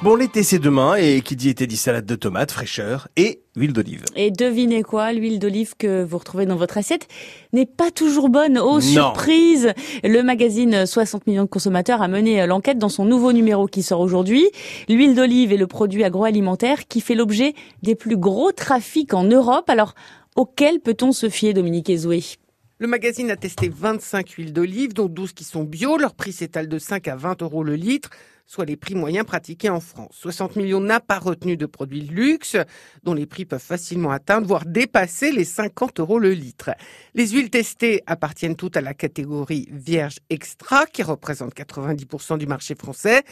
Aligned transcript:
Bon, 0.00 0.14
l'été 0.14 0.44
c'est 0.44 0.60
demain 0.60 0.94
et 0.94 1.22
qui 1.22 1.34
dit 1.34 1.48
été 1.48 1.66
dit 1.66 1.76
salade 1.76 2.06
de 2.06 2.14
tomates, 2.14 2.52
fraîcheur 2.52 3.08
et 3.16 3.42
huile 3.56 3.72
d'olive. 3.72 4.04
Et 4.14 4.30
devinez 4.30 4.84
quoi, 4.84 5.12
l'huile 5.12 5.40
d'olive 5.40 5.74
que 5.76 6.04
vous 6.04 6.18
retrouvez 6.18 6.46
dans 6.46 6.54
votre 6.54 6.78
assiette 6.78 7.08
n'est 7.52 7.66
pas 7.66 7.90
toujours 7.90 8.28
bonne. 8.28 8.58
Oh, 8.58 8.80
surprise 8.80 9.72
Le 10.04 10.22
magazine 10.22 10.86
60 10.86 11.26
millions 11.26 11.42
de 11.42 11.48
consommateurs 11.48 12.00
a 12.00 12.06
mené 12.06 12.46
l'enquête 12.46 12.78
dans 12.78 12.88
son 12.88 13.04
nouveau 13.04 13.32
numéro 13.32 13.66
qui 13.66 13.82
sort 13.82 13.98
aujourd'hui. 13.98 14.48
L'huile 14.88 15.16
d'olive 15.16 15.52
est 15.52 15.56
le 15.56 15.66
produit 15.66 16.04
agroalimentaire 16.04 16.86
qui 16.86 17.00
fait 17.00 17.16
l'objet 17.16 17.54
des 17.82 17.96
plus 17.96 18.16
gros 18.16 18.52
trafics 18.52 19.14
en 19.14 19.24
Europe. 19.24 19.68
Alors, 19.68 19.96
auquel 20.36 20.78
peut-on 20.78 21.10
se 21.10 21.28
fier, 21.28 21.54
Dominique 21.54 21.90
Ezoué? 21.90 22.22
Le 22.80 22.86
magazine 22.86 23.28
a 23.32 23.36
testé 23.36 23.68
25 23.68 24.30
huiles 24.30 24.52
d'olive, 24.52 24.94
dont 24.94 25.08
12 25.08 25.32
qui 25.32 25.42
sont 25.42 25.64
bio. 25.64 25.98
Leur 25.98 26.14
prix 26.14 26.30
s'étale 26.30 26.68
de 26.68 26.78
5 26.78 27.08
à 27.08 27.16
20 27.16 27.42
euros 27.42 27.64
le 27.64 27.74
litre, 27.74 28.10
soit 28.48 28.64
les 28.64 28.76
prix 28.76 28.94
moyens 28.94 29.26
pratiqués 29.26 29.68
en 29.68 29.78
France. 29.78 30.16
60 30.20 30.56
millions 30.56 30.80
n'a 30.80 31.00
pas 31.00 31.18
retenu 31.18 31.58
de 31.58 31.66
produits 31.66 32.02
de 32.02 32.12
luxe, 32.12 32.56
dont 33.04 33.12
les 33.12 33.26
prix 33.26 33.44
peuvent 33.44 33.62
facilement 33.62 34.10
atteindre, 34.10 34.46
voire 34.46 34.64
dépasser 34.64 35.30
les 35.30 35.44
50 35.44 36.00
euros 36.00 36.18
le 36.18 36.32
litre. 36.32 36.70
Les 37.14 37.28
huiles 37.28 37.50
testées 37.50 38.02
appartiennent 38.06 38.56
toutes 38.56 38.78
à 38.78 38.80
la 38.80 38.94
catégorie 38.94 39.68
vierge 39.70 40.16
extra, 40.30 40.86
qui 40.86 41.02
représente 41.02 41.54
90% 41.54 42.38
du 42.38 42.46
marché 42.46 42.74
français. 42.74 43.22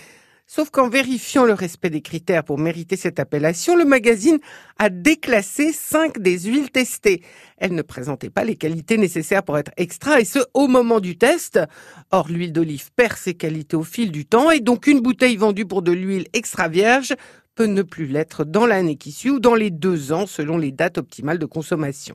Sauf 0.49 0.71
qu'en 0.71 0.89
vérifiant 0.89 1.45
le 1.45 1.55
respect 1.55 1.91
des 1.91 2.03
critères 2.03 2.45
pour 2.45 2.57
mériter 2.57 2.97
cette 2.97 3.19
appellation, 3.19 3.75
le 3.75 3.85
magazine 3.85 4.39
a 4.79 4.91
déclassé 4.91 5.73
cinq 5.73 6.21
des 6.21 6.39
huiles 6.39 6.71
testées. 6.71 7.23
Elles 7.59 7.75
ne 7.75 7.83
présentaient 7.83 8.31
pas 8.31 8.45
les 8.45 8.55
qualités 8.55 8.97
nécessaires 8.97 9.43
pour 9.43 9.59
être 9.59 9.73
extra, 9.77 10.21
et 10.21 10.25
ce, 10.25 10.39
au 10.55 10.69
moment 10.69 11.01
du 11.01 11.19
test. 11.19 11.59
Or, 12.13 12.29
l'huile 12.29 12.53
d'olive 12.53 12.91
perd 12.95 13.17
ses 13.17 13.35
qualités 13.35 13.77
au 13.77 13.83
fil 13.83 14.13
du 14.13 14.25
temps, 14.25 14.53
et 14.53 14.61
donc 14.61 14.87
une 14.87 15.01
bouteille 15.01 15.37
vendue 15.37 15.67
pour 15.67 15.83
de 15.83 15.91
l'huile 15.91 16.29
extra 16.33 16.69
vierge 16.69 17.15
peut 17.57 17.67
ne 17.67 17.83
plus 17.83 18.07
l'être 18.07 18.45
dans 18.45 18.67
l'année 18.67 18.97
qui 18.97 19.11
suit 19.11 19.31
ou 19.31 19.41
dans 19.41 19.55
les 19.57 19.71
deux 19.71 20.13
ans, 20.13 20.27
selon 20.27 20.59
les 20.59 20.71
dates 20.71 20.99
optimales 20.99 21.39
de 21.39 21.47
consommation. 21.47 22.15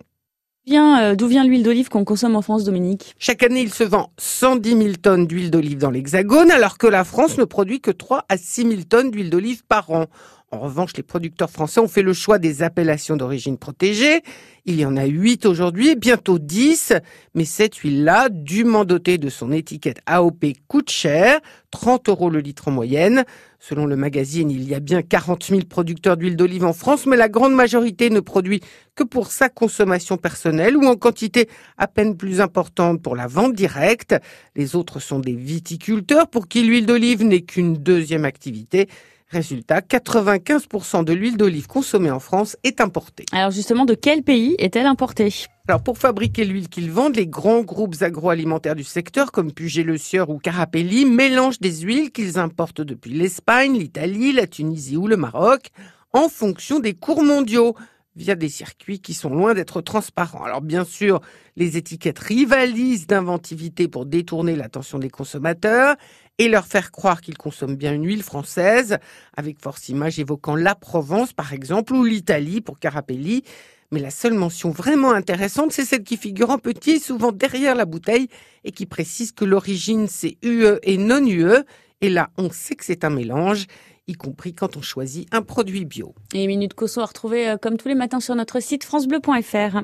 Euh, 0.70 1.16
d'où 1.16 1.28
vient 1.28 1.44
l'huile 1.44 1.64
d'olive 1.64 1.90
qu'on 1.90 2.06
consomme 2.06 2.36
en 2.36 2.42
France, 2.42 2.64
Dominique? 2.64 3.16
Chaque 3.18 3.44
année, 3.44 3.62
il 3.62 3.74
se 3.74 3.84
vend 3.84 4.12
110 4.18 4.70
000 4.70 4.90
tonnes 5.02 5.26
d'huile 5.26 5.50
d'olive 5.50 5.80
dans 5.80 5.90
l'Hexagone, 5.90 6.52
alors 6.52 6.78
que 6.78 6.88
la 6.88 7.04
France 7.04 7.38
ne 7.38 7.46
produit 7.46 7.82
que 7.82 7.92
3 7.92 8.26
à 8.30 8.38
6 8.38 8.62
000 8.68 8.82
tonnes 8.88 9.12
d'huile 9.12 9.30
d'olive 9.30 9.64
par 9.68 9.90
an. 9.90 10.06
En 10.54 10.60
revanche, 10.60 10.98
les 10.98 11.04
producteurs 11.04 11.50
français 11.50 11.80
ont 11.80 11.88
fait 11.88 12.02
le 12.02 12.12
choix 12.12 12.38
des 12.38 12.62
appellations 12.62 13.16
d'origine 13.16 13.58
protégée. 13.58 14.22
Il 14.66 14.78
y 14.78 14.86
en 14.86 14.98
a 14.98 15.06
8 15.06 15.46
aujourd'hui, 15.46 15.96
bientôt 15.96 16.40
10, 16.40 16.92
mais 17.36 17.46
cette 17.46 17.78
huile-là, 17.78 18.28
dûment 18.30 18.84
dotée 18.84 19.18
de 19.18 19.30
son 19.30 19.54
étiquette 19.54 20.02
AOP, 20.08 20.44
coûte 20.68 20.90
cher, 20.90 21.40
30 21.72 22.10
euros 22.10 22.30
le 22.30 22.40
litre 22.42 22.68
en 22.68 22.72
moyenne. 22.72 23.24
Selon 23.60 23.86
le 23.86 23.96
magazine, 23.96 24.52
il 24.52 24.68
y 24.68 24.76
a 24.76 24.82
bien 24.82 25.02
40 25.02 25.46
000 25.46 25.62
producteurs 25.70 26.18
d'huile 26.18 26.36
d'olive 26.36 26.66
en 26.66 26.74
France, 26.74 27.06
mais 27.06 27.16
la 27.16 27.30
grande 27.30 27.54
majorité 27.54 28.10
ne 28.10 28.20
produit 28.20 28.60
que 28.94 29.06
pour 29.06 29.32
sa 29.32 29.48
consommation 29.48 30.18
personnelle 30.18 30.76
ou 30.76 30.86
en 30.86 30.98
quantité 30.98 31.48
à 31.78 31.88
peine 31.88 32.18
plus 32.18 32.42
importante 32.42 33.02
pour 33.02 33.16
la 33.16 33.28
vente 33.28 33.54
directe. 33.54 34.16
Les 34.58 34.76
autres 34.76 35.00
sont 35.00 35.20
des 35.20 35.34
viticulteurs 35.34 36.28
pour 36.28 36.50
qui 36.50 36.64
l'huile 36.64 36.86
d'olive 36.86 37.24
n'est 37.24 37.44
qu'une 37.44 37.78
deuxième 37.78 38.26
activité. 38.26 38.90
Résultat, 39.32 39.80
95% 39.80 41.06
de 41.06 41.14
l'huile 41.14 41.38
d'olive 41.38 41.68
consommée 41.68 42.12
en 42.12 42.20
France 42.20 42.58
est 42.66 42.82
importée. 42.82 43.24
Alors 43.32 43.52
justement, 43.52 43.86
de 43.86 43.94
quel 43.94 44.24
pays 44.24 44.56
est-elle 44.60 44.86
importée? 44.86 45.34
Alors 45.70 45.82
pour 45.82 45.98
fabriquer 45.98 46.44
l'huile 46.44 46.68
qu'ils 46.68 46.92
vendent, 46.92 47.16
les 47.16 47.28
grands 47.28 47.62
groupes 47.62 47.96
agroalimentaires 48.02 48.76
du 48.76 48.84
secteur 48.84 49.32
comme 49.32 49.54
Puget 49.54 49.84
Le 49.84 49.98
Sieur 49.98 50.30
ou 50.30 50.38
Carapelli 50.38 51.06
mélangent 51.06 51.62
des 51.62 51.80
huiles 51.80 52.12
qu'ils 52.12 52.40
importent 52.40 52.82
depuis 52.82 53.14
l'Espagne, 53.14 53.78
l'Italie, 53.78 54.34
la 54.34 54.48
Tunisie 54.48 54.98
ou 54.98 55.08
le 55.08 55.16
Maroc 55.16 55.70
en 56.12 56.28
fonction 56.28 56.80
des 56.80 56.94
cours 56.94 57.24
mondiaux 57.24 57.74
via 58.16 58.36
des 58.36 58.50
circuits 58.50 59.00
qui 59.00 59.14
sont 59.14 59.30
loin 59.30 59.54
d'être 59.54 59.82
transparents. 59.82 60.44
Alors 60.44 60.62
bien 60.62 60.84
sûr, 60.84 61.22
les 61.56 61.78
étiquettes 61.78 62.20
rivalisent 62.20 63.08
d'inventivité 63.08 63.88
pour 63.88 64.06
détourner 64.06 64.56
l'attention 64.56 65.00
des 65.00 65.10
consommateurs 65.10 65.96
et 66.38 66.50
leur 66.50 66.66
faire 66.66 66.92
croire 66.92 67.22
qu'ils 67.22 67.38
consomment 67.38 67.76
bien 67.76 67.94
une 67.94 68.06
huile 68.06 68.24
française, 68.24 68.98
avec 69.38 69.62
force 69.62 69.90
image 69.90 70.20
évoquant 70.20 70.56
la 70.56 70.76
Provence 70.76 71.34
par 71.34 71.54
exemple, 71.54 71.94
ou 71.94 72.04
l'Italie 72.04 72.62
pour 72.62 72.80
Carapelli. 72.80 73.44
Mais 73.92 74.00
la 74.00 74.10
seule 74.10 74.34
mention 74.34 74.70
vraiment 74.70 75.12
intéressante, 75.12 75.74
c'est 75.74 75.84
celle 75.84 76.04
qui 76.04 76.16
figure 76.16 76.50
en 76.50 76.58
petit, 76.58 77.00
souvent 77.00 77.34
derrière 77.34 77.76
la 77.76 77.86
bouteille, 77.86 78.30
et 78.64 78.72
qui 78.72 78.86
précise 78.86 79.34
que 79.34 79.44
l'origine 79.44 80.08
c'est 80.08 80.38
UE 80.44 80.80
et 80.84 80.98
non 80.98 81.26
UE. 81.26 81.64
Et 82.00 82.10
là, 82.10 82.32
on 82.38 82.50
sait 82.50 82.76
que 82.76 82.86
c'est 82.86 83.04
un 83.04 83.10
mélange 83.10 83.68
y 84.08 84.14
compris 84.14 84.54
quand 84.54 84.78
on 84.78 84.82
choisit 84.82 85.28
un 85.32 85.42
produit 85.42 85.86
bio. 85.86 86.16
Et 86.34 86.48
Minute 86.48 86.74
Cosso 86.74 87.02
à 87.02 87.06
retrouver 87.06 87.50
euh, 87.50 87.58
comme 87.58 87.78
tous 87.78 87.88
les 87.88 87.96
matins 87.96 88.20
sur 88.20 88.36
notre 88.36 88.60
site 88.60 88.84
francebleu.fr. 88.84 89.78